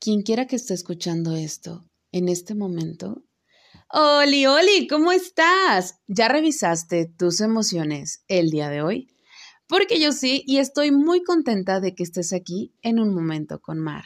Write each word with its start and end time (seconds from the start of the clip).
quien 0.00 0.22
quiera 0.22 0.46
que 0.46 0.56
esté 0.56 0.74
escuchando 0.74 1.36
esto 1.36 1.88
en 2.12 2.28
este 2.28 2.54
momento. 2.54 3.24
Oli, 3.90 4.46
Oli, 4.46 4.86
¿cómo 4.88 5.12
estás? 5.12 6.00
¿Ya 6.06 6.28
revisaste 6.28 7.06
tus 7.16 7.40
emociones 7.40 8.24
el 8.26 8.50
día 8.50 8.68
de 8.68 8.82
hoy? 8.82 9.08
Porque 9.68 10.00
yo 10.00 10.12
sí, 10.12 10.42
y 10.46 10.58
estoy 10.58 10.90
muy 10.90 11.22
contenta 11.22 11.80
de 11.80 11.94
que 11.94 12.02
estés 12.02 12.32
aquí 12.32 12.74
en 12.82 12.98
un 12.98 13.14
momento 13.14 13.60
con 13.60 13.78
Mar. 13.78 14.04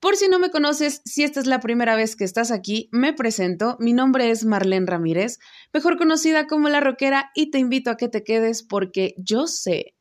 Por 0.00 0.16
si 0.16 0.28
no 0.28 0.38
me 0.38 0.50
conoces, 0.50 1.02
si 1.04 1.22
esta 1.22 1.40
es 1.40 1.46
la 1.46 1.60
primera 1.60 1.96
vez 1.96 2.16
que 2.16 2.24
estás 2.24 2.50
aquí, 2.50 2.88
me 2.92 3.12
presento. 3.12 3.76
Mi 3.80 3.92
nombre 3.92 4.30
es 4.30 4.44
Marlene 4.44 4.86
Ramírez, 4.86 5.38
mejor 5.72 5.96
conocida 5.98 6.46
como 6.46 6.68
La 6.68 6.80
Roquera, 6.80 7.30
y 7.34 7.50
te 7.50 7.58
invito 7.58 7.90
a 7.90 7.96
que 7.96 8.08
te 8.08 8.22
quedes 8.22 8.62
porque 8.62 9.14
yo 9.16 9.46
sé 9.46 9.94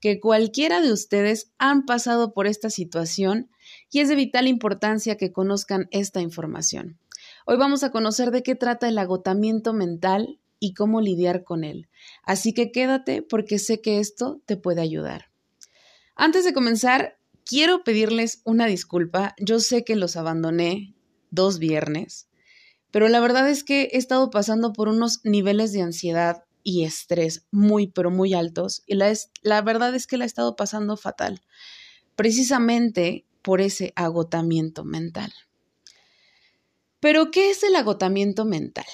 que 0.00 0.18
cualquiera 0.18 0.80
de 0.80 0.92
ustedes 0.92 1.52
han 1.58 1.84
pasado 1.84 2.32
por 2.32 2.46
esta 2.46 2.70
situación 2.70 3.50
y 3.92 4.00
es 4.00 4.08
de 4.08 4.16
vital 4.16 4.48
importancia 4.48 5.16
que 5.16 5.32
conozcan 5.32 5.86
esta 5.90 6.20
información. 6.20 6.98
Hoy 7.46 7.58
vamos 7.58 7.84
a 7.84 7.92
conocer 7.92 8.30
de 8.30 8.42
qué 8.42 8.54
trata 8.54 8.88
el 8.88 8.98
agotamiento 8.98 9.74
mental 9.74 10.40
y 10.58 10.74
cómo 10.74 11.00
lidiar 11.00 11.44
con 11.44 11.62
él. 11.62 11.88
Así 12.22 12.54
que 12.54 12.72
quédate 12.72 13.22
porque 13.22 13.58
sé 13.58 13.80
que 13.80 13.98
esto 13.98 14.40
te 14.46 14.56
puede 14.56 14.80
ayudar. 14.80 15.30
Antes 16.16 16.44
de 16.44 16.54
comenzar, 16.54 17.18
quiero 17.44 17.84
pedirles 17.84 18.40
una 18.44 18.66
disculpa. 18.66 19.34
Yo 19.38 19.60
sé 19.60 19.84
que 19.84 19.94
los 19.94 20.16
abandoné 20.16 20.94
dos 21.30 21.58
viernes, 21.58 22.28
pero 22.90 23.08
la 23.08 23.20
verdad 23.20 23.48
es 23.48 23.62
que 23.62 23.90
he 23.92 23.98
estado 23.98 24.30
pasando 24.30 24.72
por 24.72 24.88
unos 24.88 25.20
niveles 25.24 25.72
de 25.72 25.82
ansiedad 25.82 26.44
y 26.62 26.84
estrés 26.84 27.46
muy, 27.50 27.88
pero 27.88 28.10
muy 28.10 28.34
altos 28.34 28.84
y 28.86 28.94
la, 28.94 29.62
verdad 29.62 29.94
es 29.94 30.06
que 30.06 30.16
la 30.16 30.24
he 30.24 30.26
estado 30.26 30.56
pasando 30.56 30.96
fatal. 30.96 31.42
Precisamente 32.14 33.26
por 33.42 33.60
ese 33.60 33.92
agotamiento 33.96 34.84
mental. 34.84 35.32
Pero, 37.00 37.30
¿qué 37.30 37.50
es 37.50 37.62
el 37.64 37.74
agotamiento 37.74 38.44
mental? 38.44 38.86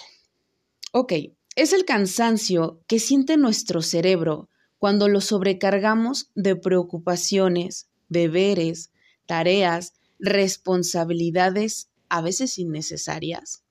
Ok, 0.92 1.12
es 1.56 1.72
el 1.72 1.84
cansancio 1.84 2.82
que 2.86 2.98
siente 2.98 3.36
nuestro 3.36 3.82
cerebro 3.82 4.48
cuando 4.78 5.08
lo 5.08 5.20
sobrecargamos 5.20 6.30
de 6.34 6.56
preocupaciones, 6.56 7.88
deberes, 8.08 8.90
tareas, 9.26 9.92
responsabilidades 10.18 11.90
a 12.08 12.22
veces 12.22 12.58
innecesarias, 12.58 13.62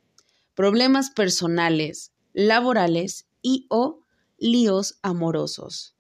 problemas 0.54 1.10
personales, 1.10 2.12
laborales 2.34 3.26
y 3.42 3.66
o 3.70 4.04
líos 4.38 5.00
amorosos. 5.02 5.97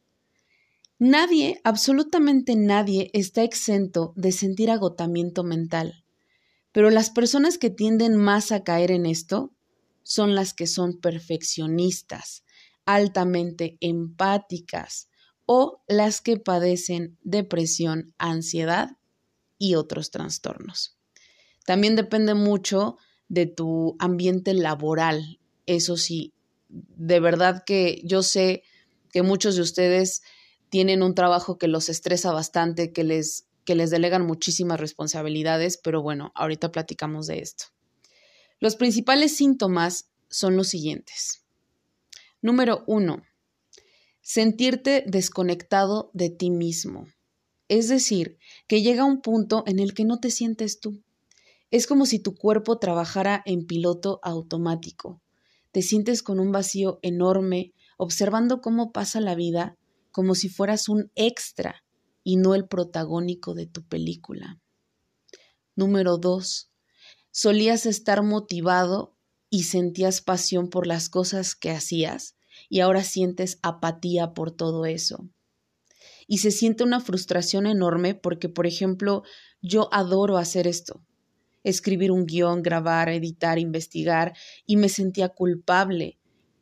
Nadie, 1.00 1.62
absolutamente 1.64 2.56
nadie, 2.56 3.12
está 3.14 3.44
exento 3.44 4.14
de 4.16 4.32
sentir 4.32 4.72
agotamiento 4.72 5.44
mental, 5.44 6.04
pero 6.72 6.90
las 6.90 7.12
personas 7.12 7.60
que 7.60 7.70
tienden 7.70 8.16
más 8.16 8.52
a 8.52 8.64
caer 8.64 8.90
en 8.90 9.06
esto 9.06 9.54
son 10.02 10.34
las 10.34 10.56
que 10.56 10.66
son 10.66 11.00
perfeccionistas, 11.00 12.44
altamente 12.86 13.78
empáticas 13.80 15.10
o 15.46 15.84
las 15.88 16.22
que 16.22 16.38
padecen 16.38 17.18
depresión, 17.22 18.16
ansiedad 18.18 18.98
y 19.60 19.76
otros 19.76 20.10
trastornos. 20.10 20.98
También 21.66 21.96
depende 21.96 22.34
mucho 22.34 22.98
de 23.28 23.46
tu 23.46 23.96
ambiente 24.00 24.56
laboral. 24.56 25.40
Eso 25.68 25.96
sí, 25.96 26.34
de 26.70 27.20
verdad 27.20 27.64
que 27.66 28.02
yo 28.04 28.24
sé 28.24 28.64
que 29.12 29.22
muchos 29.22 29.56
de 29.56 29.62
ustedes 29.62 30.24
tienen 30.70 31.04
un 31.04 31.16
trabajo 31.16 31.58
que 31.58 31.68
los 31.68 31.90
estresa 31.90 32.32
bastante, 32.32 32.92
que 32.92 33.04
les, 33.04 33.48
que 33.66 33.76
les 33.76 33.90
delegan 33.90 34.26
muchísimas 34.26 34.80
responsabilidades, 34.80 35.78
pero 35.78 36.02
bueno, 36.02 36.32
ahorita 36.36 36.72
platicamos 36.72 37.28
de 37.28 37.40
esto. 37.40 37.66
Los 38.60 38.76
principales 38.76 39.36
síntomas 39.36 40.10
son 40.30 40.58
los 40.58 40.68
siguientes. 40.68 41.44
Número 42.42 42.84
uno, 42.88 43.24
sentirte 44.22 45.04
desconectado 45.08 46.12
de 46.14 46.30
ti 46.30 46.50
mismo. 46.50 47.08
Es 47.70 47.88
decir, 47.88 48.38
que 48.68 48.82
llega 48.82 49.06
un 49.06 49.22
punto 49.22 49.64
en 49.68 49.80
el 49.80 49.94
que 49.94 50.06
no 50.06 50.20
te 50.20 50.32
sientes 50.32 50.80
tú. 50.80 51.02
Es 51.72 51.88
como 51.88 52.06
si 52.06 52.20
tu 52.20 52.36
cuerpo 52.36 52.80
trabajara 52.80 53.42
en 53.46 53.66
piloto 53.66 54.20
automático. 54.24 55.22
Te 55.72 55.82
sientes 55.82 56.24
con 56.24 56.40
un 56.40 56.52
vacío 56.52 57.00
enorme, 57.02 57.74
observando 57.98 58.62
cómo 58.62 58.92
pasa 58.92 59.20
la 59.20 59.36
vida 59.36 59.77
como 60.18 60.34
si 60.34 60.50
fueras 60.50 60.90
un 60.90 61.12
extra 61.14 61.84
y 62.24 62.38
no 62.38 62.56
el 62.56 62.68
protagónico 62.68 63.54
de 63.54 63.68
tu 63.68 63.88
película. 63.88 64.60
Número 65.76 66.18
2. 66.18 66.72
Solías 67.30 67.86
estar 67.86 68.24
motivado 68.24 69.16
y 69.52 69.66
sentías 69.66 70.22
pasión 70.22 70.72
por 70.72 70.88
las 70.88 71.10
cosas 71.10 71.54
que 71.54 71.70
hacías 71.70 72.36
y 72.68 72.80
ahora 72.80 73.04
sientes 73.04 73.60
apatía 73.62 74.34
por 74.34 74.50
todo 74.50 74.88
eso. 74.88 75.30
Y 76.26 76.40
se 76.40 76.50
siente 76.50 76.84
una 76.84 77.00
frustración 77.00 77.68
enorme 77.68 78.16
porque, 78.16 78.50
por 78.50 78.66
ejemplo, 78.66 79.22
yo 79.62 79.88
adoro 79.94 80.40
hacer 80.40 80.66
esto, 80.66 81.06
escribir 81.64 82.12
un 82.12 82.26
guion, 82.26 82.64
grabar, 82.64 83.10
editar, 83.10 83.60
investigar, 83.60 84.36
y 84.66 84.78
me 84.78 84.90
sentía 84.90 85.30
culpable 85.30 86.18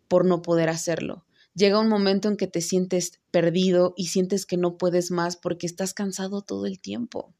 por 0.09 0.25
no 0.25 0.41
poder 0.41 0.67
hacerlo 0.67 1.24
llega 1.55 1.79
un 1.79 1.87
momento 1.87 2.27
en 2.27 2.37
que 2.37 2.47
te 2.47 2.61
sientes 2.61 3.19
perdido 3.31 3.93
y 3.97 4.07
sientes 4.07 4.45
que 4.45 4.57
no 4.57 4.77
puedes 4.77 5.09
más 5.09 5.37
porque 5.37 5.65
estás 5.65 5.93
cansado 5.93 6.41
todo 6.41 6.65
el 6.65 6.79
tiempo. 6.79 7.33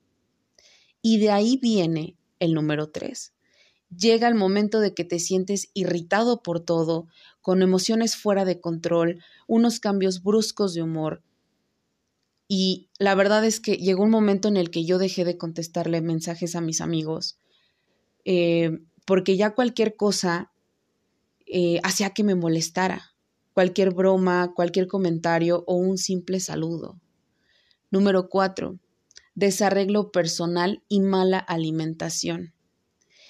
Y 1.02 1.20
de 1.20 1.30
ahí 1.30 1.60
viene 1.62 2.18
el 2.40 2.54
número 2.54 2.90
tres. 2.90 3.34
Llega 3.96 4.28
el 4.28 4.36
momento 4.36 4.80
de 4.80 4.94
que 4.94 5.04
te 5.04 5.20
sientes 5.20 5.70
irritado 5.74 6.42
por 6.42 6.60
todo, 6.60 7.08
con 7.42 7.62
emociones 7.62 8.16
fuera 8.16 8.46
de 8.46 8.60
control, 8.60 9.24
unos 9.48 9.80
cambios 9.80 10.24
bruscos 10.24 10.74
de 10.74 10.82
humor. 10.82 11.22
Y 12.48 12.90
la 12.98 13.16
verdad 13.16 13.46
es 13.46 13.60
que 13.60 13.76
llegó 13.78 14.04
un 14.04 14.10
momento 14.10 14.48
en 14.48 14.58
el 14.58 14.72
que 14.72 14.86
yo 14.86 14.98
dejé 14.98 15.26
de 15.26 15.38
contestarle 15.38 16.02
mensajes 16.02 16.56
a 16.56 16.62
mis 16.62 16.82
amigos, 16.82 17.38
eh, 18.24 18.80
porque 19.06 19.38
ya 19.38 19.54
cualquier 19.54 19.96
cosa 19.96 20.52
eh, 21.46 21.80
hacía 21.84 22.12
que 22.12 22.24
me 22.24 22.36
molestara 22.36 23.15
cualquier 23.56 23.94
broma, 23.94 24.52
cualquier 24.54 24.86
comentario 24.86 25.64
o 25.66 25.76
un 25.76 25.98
simple 25.98 26.42
saludo. 26.42 27.00
Número 27.90 28.28
4. 28.28 28.78
Desarreglo 29.34 30.12
personal 30.12 30.84
y 30.90 31.00
mala 31.00 31.40
alimentación. 31.40 32.54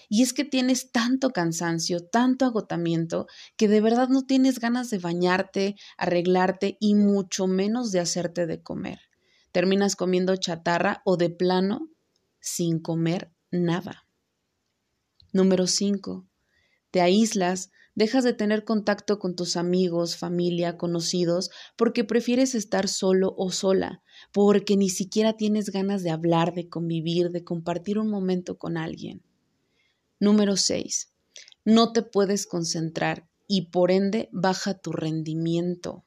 Y 0.10 0.24
es 0.24 0.34
que 0.34 0.44
tienes 0.44 0.92
tanto 0.92 1.30
cansancio, 1.30 2.00
tanto 2.00 2.46
agotamiento, 2.46 3.28
que 3.56 3.68
de 3.68 3.82
verdad 3.82 4.10
no 4.10 4.26
tienes 4.26 4.60
ganas 4.60 4.90
de 4.90 4.98
bañarte, 4.98 5.76
arreglarte 5.96 6.76
y 6.80 6.96
mucho 6.96 7.46
menos 7.46 7.92
de 7.92 8.00
hacerte 8.00 8.48
de 8.48 8.64
comer. 8.64 9.02
Terminas 9.52 9.96
comiendo 9.96 10.36
chatarra 10.38 11.04
o 11.06 11.18
de 11.18 11.30
plano 11.30 11.92
sin 12.40 12.80
comer 12.80 13.32
nada. 13.52 14.08
Número 15.34 15.68
5. 15.68 16.26
Te 16.90 17.02
aíslas 17.02 17.70
Dejas 17.96 18.26
de 18.26 18.34
tener 18.34 18.66
contacto 18.66 19.20
con 19.20 19.38
tus 19.38 19.56
amigos, 19.56 20.18
familia, 20.18 20.78
conocidos, 20.78 21.50
porque 21.78 22.04
prefieres 22.04 22.54
estar 22.54 22.90
solo 22.90 23.34
o 23.38 23.52
sola, 23.52 24.04
porque 24.34 24.76
ni 24.76 24.90
siquiera 24.90 25.38
tienes 25.38 25.70
ganas 25.70 26.04
de 26.04 26.10
hablar, 26.10 26.54
de 26.54 26.68
convivir, 26.68 27.30
de 27.30 27.46
compartir 27.46 27.98
un 27.98 28.10
momento 28.10 28.58
con 28.58 28.76
alguien. 28.76 29.24
Número 30.20 30.58
6. 30.58 31.14
No 31.64 31.94
te 31.94 32.02
puedes 32.02 32.48
concentrar 32.48 33.30
y 33.48 33.68
por 33.70 33.92
ende 33.92 34.28
baja 34.34 34.74
tu 34.74 34.92
rendimiento. 34.92 36.04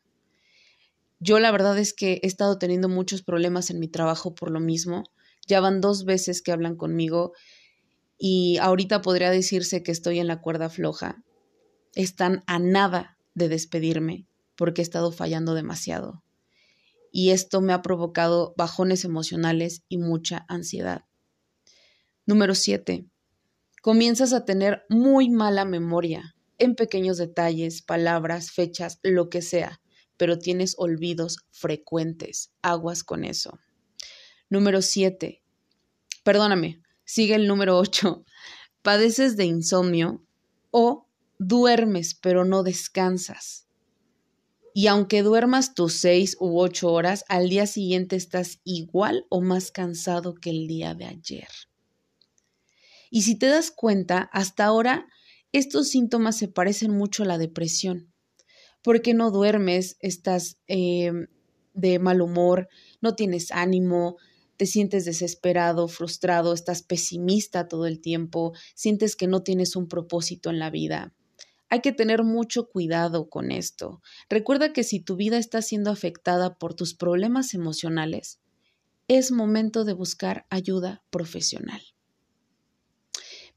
Yo 1.20 1.40
la 1.40 1.50
verdad 1.50 1.78
es 1.78 1.94
que 1.94 2.20
he 2.22 2.26
estado 2.26 2.58
teniendo 2.58 2.90
muchos 2.90 3.22
problemas 3.22 3.70
en 3.70 3.78
mi 3.78 3.88
trabajo 3.88 4.34
por 4.34 4.50
lo 4.50 4.60
mismo. 4.60 5.04
Ya 5.46 5.60
van 5.60 5.80
dos 5.80 6.04
veces 6.04 6.42
que 6.42 6.52
hablan 6.52 6.76
conmigo 6.76 7.32
y 8.18 8.58
ahorita 8.58 9.00
podría 9.00 9.30
decirse 9.30 9.82
que 9.82 9.90
estoy 9.90 10.18
en 10.18 10.26
la 10.26 10.42
cuerda 10.42 10.68
floja 10.68 11.24
están 11.94 12.42
a 12.46 12.58
nada 12.58 13.18
de 13.34 13.48
despedirme 13.48 14.26
porque 14.56 14.82
he 14.82 14.84
estado 14.84 15.12
fallando 15.12 15.54
demasiado. 15.54 16.22
Y 17.10 17.30
esto 17.30 17.60
me 17.60 17.72
ha 17.72 17.82
provocado 17.82 18.54
bajones 18.56 19.04
emocionales 19.04 19.82
y 19.88 19.98
mucha 19.98 20.44
ansiedad. 20.48 21.04
Número 22.26 22.54
7. 22.54 23.06
Comienzas 23.82 24.32
a 24.32 24.44
tener 24.44 24.84
muy 24.88 25.30
mala 25.30 25.64
memoria 25.64 26.34
en 26.58 26.74
pequeños 26.74 27.16
detalles, 27.16 27.82
palabras, 27.82 28.50
fechas, 28.50 28.98
lo 29.02 29.30
que 29.30 29.40
sea, 29.40 29.80
pero 30.16 30.38
tienes 30.38 30.74
olvidos 30.76 31.38
frecuentes. 31.50 32.50
Aguas 32.60 33.04
con 33.04 33.24
eso. 33.24 33.58
Número 34.50 34.82
7. 34.82 35.42
Perdóname, 36.24 36.82
sigue 37.04 37.34
el 37.36 37.46
número 37.46 37.78
8. 37.78 38.24
Padeces 38.82 39.36
de 39.36 39.44
insomnio 39.44 40.22
o 40.70 41.07
duermes 41.38 42.14
pero 42.14 42.44
no 42.44 42.62
descansas. 42.62 43.66
Y 44.74 44.86
aunque 44.86 45.22
duermas 45.22 45.74
tus 45.74 45.94
seis 45.94 46.36
u 46.38 46.60
ocho 46.60 46.92
horas, 46.92 47.24
al 47.28 47.48
día 47.48 47.66
siguiente 47.66 48.16
estás 48.16 48.60
igual 48.64 49.26
o 49.28 49.40
más 49.40 49.72
cansado 49.72 50.34
que 50.34 50.50
el 50.50 50.68
día 50.68 50.94
de 50.94 51.06
ayer. 51.06 51.48
Y 53.10 53.22
si 53.22 53.34
te 53.36 53.46
das 53.46 53.70
cuenta, 53.70 54.28
hasta 54.32 54.66
ahora 54.66 55.06
estos 55.52 55.88
síntomas 55.88 56.36
se 56.36 56.48
parecen 56.48 56.92
mucho 56.92 57.22
a 57.22 57.26
la 57.26 57.38
depresión. 57.38 58.12
Porque 58.82 59.14
no 59.14 59.30
duermes, 59.30 59.96
estás 60.00 60.58
eh, 60.68 61.10
de 61.74 61.98
mal 61.98 62.20
humor, 62.20 62.68
no 63.00 63.14
tienes 63.14 63.50
ánimo, 63.50 64.16
te 64.56 64.66
sientes 64.66 65.04
desesperado, 65.04 65.88
frustrado, 65.88 66.52
estás 66.52 66.82
pesimista 66.82 67.68
todo 67.68 67.86
el 67.86 68.00
tiempo, 68.00 68.52
sientes 68.74 69.16
que 69.16 69.26
no 69.26 69.42
tienes 69.42 69.76
un 69.76 69.88
propósito 69.88 70.50
en 70.50 70.58
la 70.58 70.70
vida. 70.70 71.14
Hay 71.70 71.80
que 71.80 71.92
tener 71.92 72.24
mucho 72.24 72.68
cuidado 72.68 73.28
con 73.28 73.50
esto. 73.50 74.00
Recuerda 74.28 74.72
que 74.72 74.84
si 74.84 75.00
tu 75.00 75.16
vida 75.16 75.36
está 75.38 75.60
siendo 75.60 75.90
afectada 75.90 76.56
por 76.56 76.74
tus 76.74 76.94
problemas 76.94 77.52
emocionales, 77.52 78.40
es 79.06 79.32
momento 79.32 79.84
de 79.84 79.92
buscar 79.92 80.46
ayuda 80.50 81.02
profesional. 81.10 81.80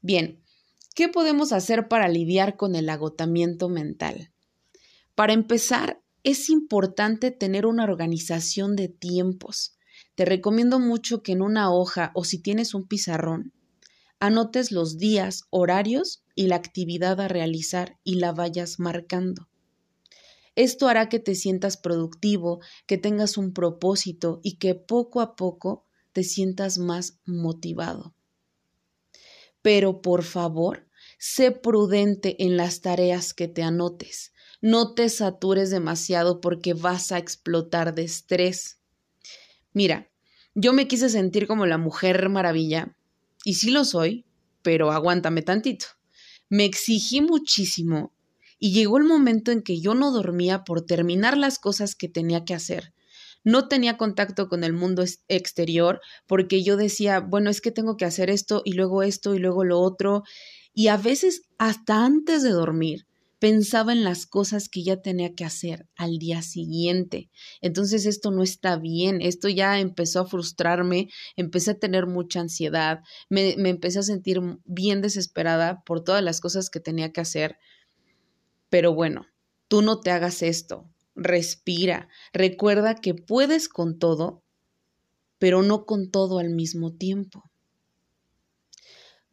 Bien, 0.00 0.42
¿qué 0.94 1.08
podemos 1.08 1.52
hacer 1.52 1.88
para 1.88 2.08
lidiar 2.08 2.56
con 2.56 2.74
el 2.74 2.88
agotamiento 2.88 3.68
mental? 3.68 4.32
Para 5.14 5.32
empezar, 5.32 6.02
es 6.24 6.50
importante 6.50 7.30
tener 7.30 7.66
una 7.66 7.84
organización 7.84 8.76
de 8.76 8.88
tiempos. 8.88 9.76
Te 10.14 10.24
recomiendo 10.24 10.78
mucho 10.78 11.22
que 11.22 11.32
en 11.32 11.42
una 11.42 11.72
hoja 11.72 12.12
o 12.14 12.24
si 12.24 12.38
tienes 12.38 12.74
un 12.74 12.86
pizarrón, 12.86 13.52
anotes 14.20 14.70
los 14.70 14.98
días, 14.98 15.44
horarios 15.50 16.21
y 16.34 16.46
la 16.46 16.56
actividad 16.56 17.20
a 17.20 17.28
realizar 17.28 17.98
y 18.04 18.16
la 18.16 18.32
vayas 18.32 18.78
marcando. 18.78 19.48
Esto 20.54 20.88
hará 20.88 21.08
que 21.08 21.18
te 21.18 21.34
sientas 21.34 21.76
productivo, 21.76 22.60
que 22.86 22.98
tengas 22.98 23.38
un 23.38 23.54
propósito 23.54 24.40
y 24.42 24.56
que 24.56 24.74
poco 24.74 25.20
a 25.20 25.34
poco 25.34 25.86
te 26.12 26.24
sientas 26.24 26.78
más 26.78 27.20
motivado. 27.24 28.14
Pero 29.62 30.02
por 30.02 30.24
favor, 30.24 30.88
sé 31.18 31.52
prudente 31.52 32.42
en 32.42 32.56
las 32.56 32.80
tareas 32.82 33.32
que 33.32 33.48
te 33.48 33.62
anotes. 33.62 34.32
No 34.60 34.94
te 34.94 35.08
satures 35.08 35.70
demasiado 35.70 36.40
porque 36.40 36.74
vas 36.74 37.12
a 37.12 37.18
explotar 37.18 37.94
de 37.94 38.04
estrés. 38.04 38.80
Mira, 39.72 40.10
yo 40.54 40.72
me 40.72 40.86
quise 40.86 41.08
sentir 41.08 41.46
como 41.46 41.64
la 41.64 41.78
mujer 41.78 42.28
maravilla 42.28 42.96
y 43.44 43.54
sí 43.54 43.70
lo 43.70 43.84
soy, 43.84 44.26
pero 44.62 44.92
aguántame 44.92 45.42
tantito. 45.42 45.86
Me 46.52 46.66
exigí 46.66 47.22
muchísimo 47.22 48.12
y 48.58 48.74
llegó 48.74 48.98
el 48.98 49.04
momento 49.04 49.52
en 49.52 49.62
que 49.62 49.80
yo 49.80 49.94
no 49.94 50.12
dormía 50.12 50.64
por 50.64 50.84
terminar 50.84 51.38
las 51.38 51.58
cosas 51.58 51.94
que 51.94 52.10
tenía 52.10 52.44
que 52.44 52.52
hacer. 52.52 52.92
No 53.42 53.68
tenía 53.68 53.96
contacto 53.96 54.50
con 54.50 54.62
el 54.62 54.74
mundo 54.74 55.02
exterior 55.28 56.02
porque 56.26 56.62
yo 56.62 56.76
decía, 56.76 57.20
bueno, 57.20 57.48
es 57.48 57.62
que 57.62 57.70
tengo 57.70 57.96
que 57.96 58.04
hacer 58.04 58.28
esto 58.28 58.60
y 58.66 58.74
luego 58.74 59.02
esto 59.02 59.34
y 59.34 59.38
luego 59.38 59.64
lo 59.64 59.80
otro. 59.80 60.24
Y 60.74 60.88
a 60.88 60.98
veces 60.98 61.40
hasta 61.56 62.04
antes 62.04 62.42
de 62.42 62.50
dormir 62.50 63.06
pensaba 63.42 63.92
en 63.92 64.04
las 64.04 64.24
cosas 64.24 64.68
que 64.68 64.84
ya 64.84 65.02
tenía 65.02 65.34
que 65.34 65.44
hacer 65.44 65.88
al 65.96 66.18
día 66.18 66.42
siguiente. 66.42 67.28
Entonces 67.60 68.06
esto 68.06 68.30
no 68.30 68.44
está 68.44 68.76
bien, 68.76 69.20
esto 69.20 69.48
ya 69.48 69.80
empezó 69.80 70.20
a 70.20 70.26
frustrarme, 70.26 71.08
empecé 71.34 71.72
a 71.72 71.78
tener 71.80 72.06
mucha 72.06 72.38
ansiedad, 72.38 73.00
me, 73.28 73.56
me 73.58 73.70
empecé 73.70 73.98
a 73.98 74.04
sentir 74.04 74.40
bien 74.64 75.00
desesperada 75.00 75.82
por 75.84 76.04
todas 76.04 76.22
las 76.22 76.40
cosas 76.40 76.70
que 76.70 76.78
tenía 76.78 77.10
que 77.10 77.20
hacer. 77.20 77.56
Pero 78.68 78.94
bueno, 78.94 79.26
tú 79.66 79.82
no 79.82 79.98
te 79.98 80.12
hagas 80.12 80.42
esto, 80.42 80.88
respira, 81.16 82.08
recuerda 82.32 82.94
que 82.94 83.14
puedes 83.14 83.68
con 83.68 83.98
todo, 83.98 84.44
pero 85.40 85.62
no 85.62 85.84
con 85.84 86.12
todo 86.12 86.38
al 86.38 86.50
mismo 86.50 86.92
tiempo. 86.94 87.42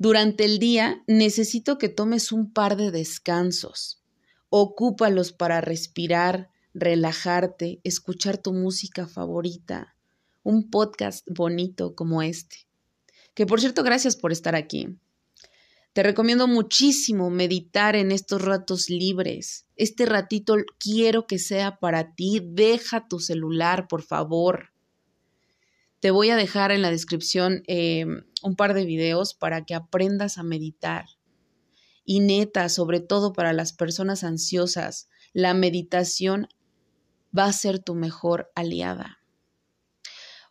Durante 0.02 0.46
el 0.46 0.60
día 0.60 1.04
necesito 1.08 1.78
que 1.78 1.90
tomes 1.90 2.32
un 2.32 2.54
par 2.54 2.78
de 2.78 2.90
descansos. 2.90 4.02
Ocúpalos 4.48 5.34
para 5.34 5.60
respirar, 5.60 6.50
relajarte, 6.74 7.82
escuchar 7.84 8.38
tu 8.38 8.54
música 8.54 9.08
favorita, 9.08 9.98
un 10.42 10.70
podcast 10.70 11.28
bonito 11.30 11.96
como 11.96 12.22
este. 12.22 12.66
Que 13.34 13.46
por 13.46 13.60
cierto, 13.60 13.84
gracias 13.84 14.16
por 14.16 14.32
estar 14.32 14.56
aquí. 14.56 14.88
Te 15.92 16.02
recomiendo 16.02 16.48
muchísimo 16.48 17.30
meditar 17.30 17.98
en 17.98 18.14
estos 18.14 18.42
ratos 18.42 18.90
libres. 18.90 19.66
Este 19.76 20.06
ratito 20.06 20.56
quiero 20.80 21.28
que 21.28 21.40
sea 21.40 21.78
para 21.78 22.16
ti. 22.16 22.40
Deja 22.42 23.06
tu 23.10 23.20
celular, 23.20 23.90
por 23.90 24.04
favor. 24.04 24.72
Te 26.00 26.12
voy 26.12 26.30
a 26.30 26.38
dejar 26.38 26.72
en 26.72 26.82
la 26.82 26.92
descripción 26.92 27.64
eh, 27.68 28.06
un 28.42 28.56
par 28.56 28.74
de 28.74 28.86
videos 28.86 29.34
para 29.34 29.66
que 29.66 29.76
aprendas 29.76 30.38
a 30.38 30.44
meditar. 30.44 31.06
Y 32.06 32.22
neta, 32.22 32.70
sobre 32.70 33.02
todo 33.02 33.34
para 33.34 33.52
las 33.54 33.74
personas 33.74 34.24
ansiosas, 34.24 35.10
la 35.34 35.54
meditación 35.54 36.48
va 37.38 37.46
a 37.46 37.54
ser 37.54 37.80
tu 37.80 37.96
mejor 37.96 38.50
aliada. 38.56 39.20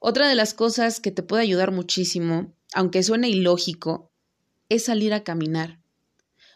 Otra 0.00 0.28
de 0.28 0.34
las 0.34 0.54
cosas 0.54 1.00
que 1.00 1.10
te 1.10 1.22
puede 1.22 1.42
ayudar 1.42 1.72
muchísimo, 1.72 2.54
aunque 2.74 3.02
suene 3.02 3.28
ilógico, 3.28 4.12
es 4.68 4.84
salir 4.84 5.12
a 5.14 5.24
caminar. 5.24 5.80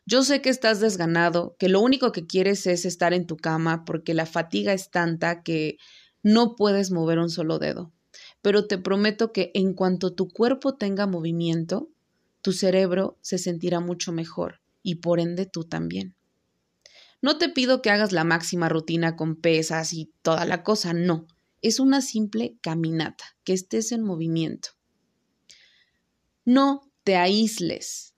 Yo 0.05 0.23
sé 0.23 0.43
que 0.43 0.51
estás 0.51 0.81
desganado, 0.81 1.57
que 1.59 1.69
lo 1.69 1.81
único 1.81 2.13
que 2.13 2.27
quieres 2.27 2.67
es 2.67 2.85
estar 2.85 3.15
en 3.15 3.27
tu 3.27 3.37
cama 3.37 3.85
porque 3.85 4.15
la 4.15 4.27
fatiga 4.27 4.73
es 4.73 4.91
tanta 4.91 5.43
que 5.43 5.79
no 6.23 6.55
puedes 6.57 6.91
mover 6.91 7.19
un 7.19 7.31
solo 7.31 7.59
dedo. 7.59 7.93
Pero 8.43 8.67
te 8.67 8.77
prometo 8.77 9.33
que 9.33 9.51
en 9.55 9.73
cuanto 9.73 10.13
tu 10.13 10.29
cuerpo 10.29 10.75
tenga 10.75 11.07
movimiento, 11.07 11.89
tu 12.43 12.53
cerebro 12.53 13.17
se 13.21 13.39
sentirá 13.39 13.81
mucho 13.81 14.13
mejor 14.13 14.61
y 14.83 14.97
por 14.97 15.21
ende 15.21 15.47
tú 15.47 15.65
también. 15.65 16.15
No 17.23 17.39
te 17.39 17.49
pido 17.49 17.83
que 17.83 17.91
hagas 17.91 18.11
la 18.11 18.25
máxima 18.25 18.69
rutina 18.69 19.15
con 19.15 19.37
pesas 19.37 19.93
y 19.93 20.13
toda 20.23 20.45
la 20.45 20.65
cosa, 20.65 20.93
no. 20.93 21.29
Es 21.63 21.79
una 21.79 22.01
simple 22.01 22.57
caminata, 22.61 23.25
que 23.45 23.53
estés 23.53 23.93
en 23.93 24.03
movimiento. 24.03 24.71
No 26.45 26.91
te 27.05 27.15
aísles. 27.15 28.15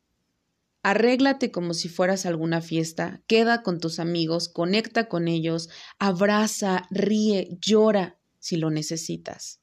Arréglate 0.82 1.50
como 1.50 1.74
si 1.74 1.90
fueras 1.90 2.24
a 2.24 2.30
alguna 2.30 2.62
fiesta, 2.62 3.22
queda 3.26 3.62
con 3.62 3.78
tus 3.78 3.98
amigos, 3.98 4.48
conecta 4.48 5.08
con 5.08 5.28
ellos, 5.28 5.68
abraza, 5.98 6.86
ríe, 6.90 7.58
llora 7.60 8.18
si 8.38 8.56
lo 8.56 8.70
necesitas. 8.70 9.60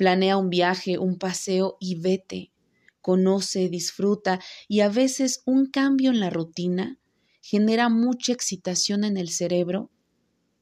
Planea 0.00 0.38
un 0.38 0.48
viaje, 0.48 0.96
un 0.96 1.18
paseo 1.18 1.76
y 1.78 2.00
vete 2.00 2.52
conoce, 3.00 3.68
disfruta 3.68 4.40
y 4.66 4.80
a 4.80 4.88
veces 4.88 5.42
un 5.44 5.66
cambio 5.66 6.10
en 6.10 6.20
la 6.20 6.30
rutina 6.30 6.98
genera 7.42 7.90
mucha 7.90 8.32
excitación 8.32 9.04
en 9.04 9.18
el 9.18 9.30
cerebro 9.30 9.90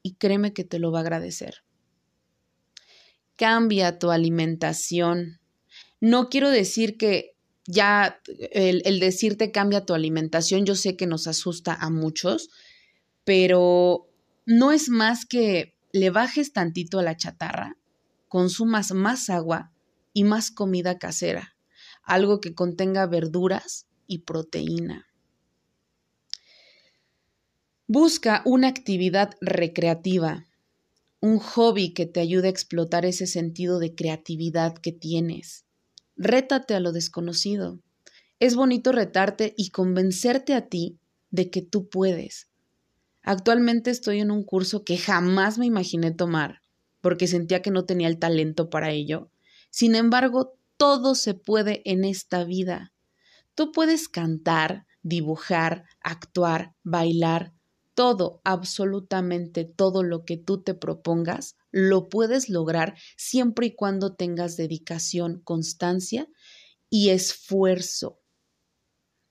y 0.01 0.15
créeme 0.15 0.53
que 0.53 0.65
te 0.65 0.79
lo 0.79 0.91
va 0.91 0.99
a 0.99 1.01
agradecer. 1.01 1.63
Cambia 3.37 3.99
tu 3.99 4.11
alimentación. 4.11 5.39
No 6.01 6.29
quiero 6.29 6.49
decir 6.49 6.97
que 6.97 7.35
ya 7.65 8.21
el, 8.51 8.99
decirte 8.99 9.51
cambia 9.51 9.85
tu 9.85 9.93
alimentación, 9.93 10.65
yo 10.65 10.75
sé 10.75 10.97
que 10.97 11.07
nos 11.07 11.27
asusta 11.27 11.73
a 11.75 11.89
muchos, 11.89 12.49
pero 13.23 14.09
no 14.45 14.71
es 14.71 14.89
más 14.89 15.25
que 15.25 15.75
le 15.91 16.09
bajes 16.09 16.53
tantito 16.53 16.99
a 16.99 17.03
la 17.03 17.17
chatarra, 17.17 17.77
consumas 18.29 18.93
más 18.93 19.29
agua 19.29 19.73
y 20.13 20.23
más 20.23 20.49
comida 20.49 20.97
casera 20.97 21.57
algo 22.09 22.41
que 22.41 22.55
contenga 22.55 23.05
verduras 23.05 23.87
y 24.07 24.19
proteína. 24.19 25.05
Busca 27.85 28.41
una 28.45 28.67
actividad 28.67 29.35
recreativa, 29.41 30.47
un 31.21 31.37
hobby 31.37 31.93
que 31.93 32.07
te 32.07 32.19
ayude 32.19 32.47
a 32.47 32.51
explotar 32.51 33.05
ese 33.05 33.27
sentido 33.27 33.77
de 33.77 33.93
creatividad 33.93 34.73
que 34.73 34.91
tienes. 34.91 35.65
Rétate 36.15 36.73
a 36.73 36.79
lo 36.79 36.93
desconocido. 36.93 37.79
Es 38.39 38.55
bonito 38.55 38.91
retarte 38.91 39.53
y 39.55 39.69
convencerte 39.69 40.55
a 40.55 40.67
ti 40.67 40.97
de 41.29 41.51
que 41.51 41.61
tú 41.61 41.89
puedes. 41.89 42.47
Actualmente 43.21 43.91
estoy 43.91 44.19
en 44.19 44.31
un 44.31 44.43
curso 44.43 44.83
que 44.83 44.97
jamás 44.97 45.59
me 45.59 45.67
imaginé 45.67 46.09
tomar 46.09 46.58
porque 47.01 47.27
sentía 47.27 47.61
que 47.61 47.71
no 47.71 47.85
tenía 47.85 48.07
el 48.07 48.19
talento 48.19 48.69
para 48.69 48.91
ello. 48.91 49.31
Sin 49.69 49.95
embargo, 49.95 50.57
todo 50.77 51.15
se 51.15 51.33
puede 51.33 51.81
en 51.85 52.05
esta 52.05 52.43
vida. 52.43 52.93
Tú 53.55 53.71
puedes 53.71 54.07
cantar, 54.07 54.85
dibujar, 55.01 55.85
actuar, 56.01 56.73
bailar, 56.83 57.53
todo, 57.99 58.39
absolutamente 58.45 59.65
todo 59.65 60.03
lo 60.03 60.23
que 60.23 60.37
tú 60.37 60.63
te 60.63 60.73
propongas, 60.73 61.57
lo 61.69 62.07
puedes 62.07 62.47
lograr 62.47 62.95
siempre 63.17 63.67
y 63.67 63.75
cuando 63.75 64.15
tengas 64.15 64.55
dedicación, 64.55 65.41
constancia 65.43 66.29
y 66.89 67.09
esfuerzo. 67.09 68.21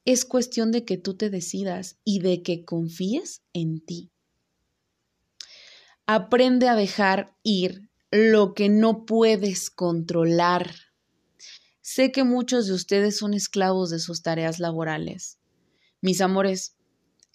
Es 0.05 0.27
cuestión 0.27 0.71
de 0.71 0.85
que 0.85 0.99
tú 0.99 1.17
te 1.17 1.31
decidas 1.31 1.99
y 2.05 2.21
de 2.21 2.43
que 2.43 2.65
confíes 2.67 3.43
en 3.55 3.81
ti. 3.81 4.11
Aprende 6.11 6.69
a 6.69 6.75
dejar 6.75 7.37
ir 7.45 7.89
lo 8.11 8.55
que 8.55 8.69
no 8.69 9.05
puedes 9.05 9.71
controlar 9.71 10.75
Sé 11.91 12.13
que 12.13 12.23
muchos 12.23 12.67
de 12.67 12.75
ustedes 12.75 13.17
son 13.17 13.33
esclavos 13.33 13.89
de 13.89 13.99
sus 13.99 14.21
tareas 14.21 14.59
laborales. 14.59 15.39
Mis 16.03 16.21
amores, 16.21 16.77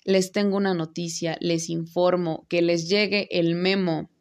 les 0.04 0.32
tengo 0.32 0.58
una 0.58 0.76
noticia, 0.76 1.38
les 1.42 1.72
informo 1.72 2.46
que 2.50 2.62
les 2.62 2.88
llegue 2.88 3.28
el 3.32 3.56
memo. 3.56 4.12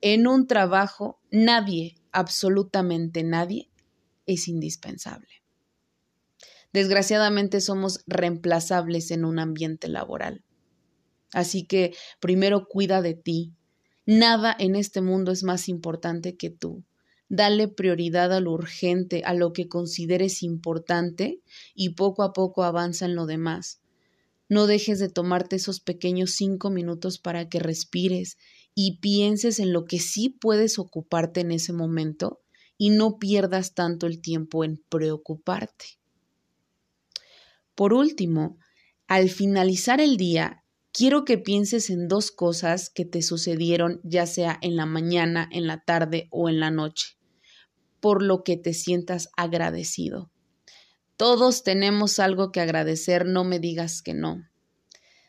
En 0.00 0.28
un 0.28 0.46
trabajo, 0.46 1.18
nadie, 1.32 1.96
absolutamente 2.12 3.24
nadie, 3.24 3.68
es 4.26 4.46
indispensable. 4.46 5.42
Desgraciadamente 6.72 7.60
somos 7.60 8.04
reemplazables 8.06 9.10
en 9.10 9.24
un 9.24 9.40
ambiente 9.40 9.88
laboral. 9.88 10.44
Así 11.32 11.64
que 11.64 11.96
primero 12.20 12.68
cuida 12.68 13.02
de 13.02 13.14
ti. 13.14 13.54
Nada 14.06 14.54
en 14.58 14.76
este 14.76 15.00
mundo 15.00 15.32
es 15.32 15.44
más 15.44 15.68
importante 15.68 16.36
que 16.36 16.50
tú. 16.50 16.84
Dale 17.28 17.68
prioridad 17.68 18.32
a 18.32 18.40
lo 18.40 18.52
urgente, 18.52 19.22
a 19.24 19.32
lo 19.32 19.52
que 19.52 19.66
consideres 19.66 20.42
importante 20.42 21.40
y 21.74 21.90
poco 21.90 22.22
a 22.22 22.32
poco 22.32 22.64
avanza 22.64 23.06
en 23.06 23.14
lo 23.14 23.24
demás. 23.26 23.80
No 24.48 24.66
dejes 24.66 24.98
de 24.98 25.08
tomarte 25.08 25.56
esos 25.56 25.80
pequeños 25.80 26.32
cinco 26.32 26.68
minutos 26.68 27.18
para 27.18 27.48
que 27.48 27.60
respires 27.60 28.36
y 28.74 28.98
pienses 28.98 29.58
en 29.58 29.72
lo 29.72 29.86
que 29.86 29.98
sí 29.98 30.28
puedes 30.28 30.78
ocuparte 30.78 31.40
en 31.40 31.50
ese 31.50 31.72
momento 31.72 32.40
y 32.76 32.90
no 32.90 33.18
pierdas 33.18 33.74
tanto 33.74 34.06
el 34.06 34.20
tiempo 34.20 34.64
en 34.64 34.84
preocuparte. 34.90 35.98
Por 37.74 37.94
último, 37.94 38.58
al 39.06 39.30
finalizar 39.30 40.00
el 40.00 40.16
día, 40.16 40.63
quiero 40.94 41.24
que 41.24 41.38
pienses 41.38 41.90
en 41.90 42.06
dos 42.06 42.30
cosas 42.30 42.88
que 42.88 43.04
te 43.04 43.20
sucedieron 43.20 44.00
ya 44.04 44.26
sea 44.26 44.58
en 44.62 44.76
la 44.76 44.86
mañana, 44.86 45.48
en 45.50 45.66
la 45.66 45.84
tarde 45.84 46.28
o 46.30 46.48
en 46.48 46.60
la 46.60 46.70
noche, 46.70 47.18
por 48.00 48.22
lo 48.22 48.44
que 48.44 48.56
te 48.56 48.72
sientas 48.72 49.28
agradecido. 49.36 50.30
Todos 51.16 51.64
tenemos 51.64 52.20
algo 52.20 52.52
que 52.52 52.60
agradecer, 52.60 53.26
no 53.26 53.42
me 53.42 53.58
digas 53.58 54.02
que 54.02 54.14
no. 54.14 54.48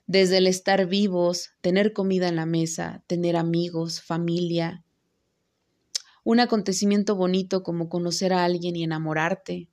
Desde 0.06 0.38
el 0.38 0.46
estar 0.46 0.86
vivos, 0.86 1.50
tener 1.62 1.94
comida 1.94 2.28
en 2.28 2.36
la 2.36 2.46
mesa, 2.46 3.04
tener 3.08 3.36
amigos, 3.36 4.02
familia, 4.02 4.84
un 6.24 6.40
acontecimiento 6.40 7.16
bonito 7.16 7.64
como 7.64 7.90
conocer 7.90 8.34
a 8.34 8.46
alguien 8.46 8.76
y 8.76 8.84
enamorarte. 8.84 9.68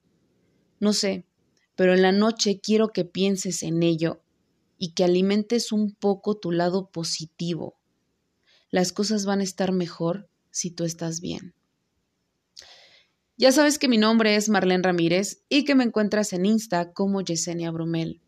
No 0.79 0.93
sé, 0.93 1.25
pero 1.75 1.93
en 1.93 2.01
la 2.01 2.11
noche 2.11 2.59
quiero 2.59 2.89
que 2.89 3.05
pienses 3.05 3.61
en 3.61 3.83
ello 3.83 4.22
y 4.83 4.89
que 4.89 5.05
alimentes 5.05 5.71
un 5.71 5.93
poco 5.93 6.35
tu 6.35 6.51
lado 6.51 6.89
positivo. 6.89 7.79
Las 8.69 8.91
cosas 8.91 9.25
van 9.25 9.39
a 9.39 9.43
estar 9.43 9.71
mejor 9.71 10.27
si 10.51 10.71
tú 10.71 10.83
estás 10.83 11.21
bien. 11.21 11.53
Ya 13.37 13.53
sabes 13.53 13.79
que 13.79 13.87
mi 13.87 13.97
nombre 13.97 14.35
es 14.35 14.49
Marlene 14.49 14.83
Ramírez 14.83 15.41
y 15.47 15.63
que 15.63 15.73
me 15.73 15.85
encuentras 15.85 16.33
en 16.33 16.45
Insta 16.45 16.91
como 16.91 17.21
Yesenia 17.21 17.71
Brumel. 17.71 18.19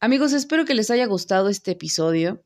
Amigos, 0.00 0.32
espero 0.32 0.64
que 0.64 0.74
les 0.74 0.90
haya 0.90 1.06
gustado 1.06 1.48
este 1.48 1.70
episodio, 1.70 2.42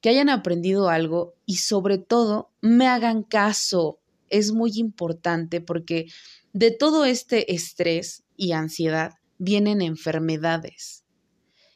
que 0.00 0.08
hayan 0.08 0.30
aprendido 0.30 0.88
algo 0.88 1.34
y 1.44 1.56
sobre 1.56 1.98
todo 1.98 2.48
me 2.62 2.86
hagan 2.86 3.24
caso. 3.24 3.98
Es 4.30 4.52
muy 4.52 4.72
importante 4.76 5.60
porque 5.60 6.06
de 6.54 6.70
todo 6.70 7.04
este 7.04 7.52
estrés 7.52 8.22
y 8.38 8.52
ansiedad 8.52 9.16
vienen 9.36 9.82
enfermedades 9.82 11.00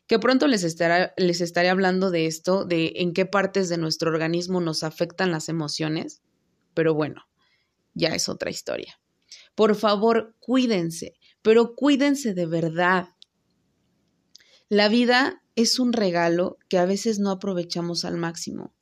que 0.07 0.19
pronto 0.19 0.47
les, 0.47 0.63
les 1.17 1.41
estaré 1.41 1.69
hablando 1.69 2.11
de 2.11 2.27
esto, 2.27 2.65
de 2.65 2.93
en 2.97 3.13
qué 3.15 3.27
partes 3.27 3.69
de 3.69 3.79
nuestro 3.79 4.11
organismo 4.11 4.61
nos 4.61 4.83
afectan 4.83 5.31
las 5.31 5.49
emociones, 5.49 6.23
pero 6.75 6.95
bueno, 6.95 7.27
ya 7.95 8.11
es 8.11 8.29
otra 8.29 8.51
historia. 8.51 9.01
Por 9.55 9.75
favor, 9.77 10.35
cuídense, 10.41 11.15
pero 11.43 11.75
cuídense 11.75 12.35
de 12.35 12.47
verdad. 12.47 13.09
La 14.69 14.89
vida 14.89 15.43
es 15.57 15.79
un 15.79 15.93
regalo 15.93 16.59
que 16.69 16.79
a 16.79 16.85
veces 16.85 17.19
no 17.19 17.31
aprovechamos 17.31 18.05
al 18.05 18.17
máximo. 18.17 18.75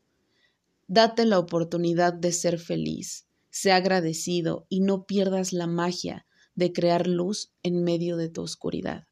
Date 0.88 1.24
la 1.24 1.38
oportunidad 1.38 2.12
de 2.12 2.32
ser 2.32 2.58
feliz, 2.58 3.26
sé 3.50 3.72
agradecido 3.72 4.66
y 4.68 4.80
no 4.80 5.04
pierdas 5.04 5.52
la 5.52 5.66
magia 5.66 6.26
de 6.54 6.72
crear 6.72 7.06
luz 7.06 7.52
en 7.62 7.84
medio 7.84 8.16
de 8.16 8.28
tu 8.28 8.42
oscuridad. 8.42 9.06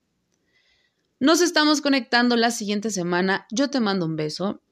Nos 1.20 1.42
estamos 1.42 1.82
conectando 1.82 2.34
la 2.34 2.50
siguiente 2.50 2.88
semana. 2.88 3.46
Yo 3.50 3.68
te 3.68 3.78
mando 3.78 4.06
un 4.06 4.16
beso 4.16 4.62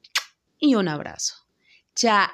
y 0.57 0.73
un 0.73 0.87
abrazo. 0.87 1.35
¡Chao! 1.95 2.27